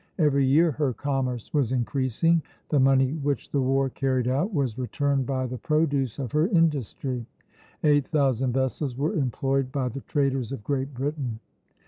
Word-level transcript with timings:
Every 0.17 0.43
year 0.43 0.71
her 0.71 0.93
commerce 0.93 1.53
was 1.53 1.71
increasing; 1.71 2.41
the 2.69 2.79
money 2.79 3.11
which 3.17 3.51
the 3.51 3.61
war 3.61 3.87
carried 3.91 4.27
out 4.27 4.51
was 4.51 4.79
returned 4.79 5.27
by 5.27 5.45
the 5.45 5.59
produce 5.59 6.17
of 6.17 6.31
her 6.31 6.47
industry. 6.47 7.27
Eight 7.83 8.07
thousand 8.07 8.51
vessels 8.53 8.97
were 8.97 9.13
employed 9.13 9.71
by 9.71 9.89
the 9.89 10.01
traders 10.01 10.51
of 10.51 10.63
Great 10.63 10.95
Britain." 10.95 11.39